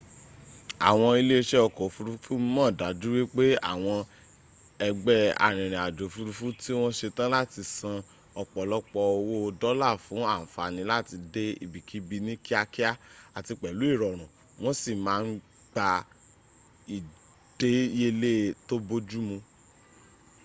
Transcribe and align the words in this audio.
àwọn 0.89 1.11
ilẹ́ 1.21 1.39
isẹ́ 1.43 1.65
ọkọ̀ 1.67 1.83
òfurufú 1.87 2.33
mọ̀ 2.53 2.67
dájú 2.79 3.07
wípẹ́ 3.17 3.59
àwọn 3.71 3.99
ẹgbẹ́ 4.87 5.19
arìnrìn 5.45 5.83
àjò 5.87 6.03
òfurufú 6.07 6.45
tí 6.61 6.71
wọ́n 6.81 6.95
setán 6.99 7.29
láti 7.35 7.61
san 7.77 7.97
ọ̀pọ̀lọpọ̀ 8.41 9.03
owó 9.17 9.35
dọ́là 9.61 9.89
fún 10.05 10.23
ànfànì 10.35 10.81
láti 10.91 11.15
dẹ 11.33 11.43
ibikíbi 11.65 12.17
ní 12.25 12.33
kíákíá 12.45 12.89
àti 13.37 13.53
pèlú 13.61 13.83
ìrọ̀rùn 13.93 14.29
wọn 14.61 14.75
si 14.81 14.91
máà 15.05 15.19
n 15.27 15.31
gba 15.71 15.87
ìdẹ́yẹlẹ́ 16.95 18.37
tó 18.67 18.75
bójúmu 18.87 19.37